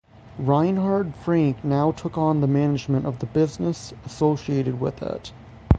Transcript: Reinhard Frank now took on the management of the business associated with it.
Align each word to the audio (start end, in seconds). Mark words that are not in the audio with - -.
Reinhard 0.39 1.13
Frank 1.13 1.63
now 1.63 1.91
took 1.91 2.17
on 2.17 2.41
the 2.41 2.47
management 2.47 3.05
of 3.05 3.19
the 3.19 3.27
business 3.27 3.93
associated 4.03 4.79
with 4.81 5.03
it. 5.03 5.31